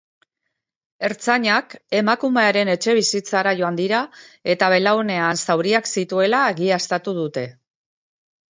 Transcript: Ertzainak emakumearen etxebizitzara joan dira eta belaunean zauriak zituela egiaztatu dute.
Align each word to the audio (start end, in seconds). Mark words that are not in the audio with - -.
Ertzainak 1.09 1.75
emakumearen 1.97 2.71
etxebizitzara 2.75 3.53
joan 3.61 3.77
dira 3.81 4.01
eta 4.55 4.71
belaunean 4.77 5.43
zauriak 5.45 5.93
zituela 5.93 6.43
egiaztatu 6.57 7.17
dute. 7.23 7.49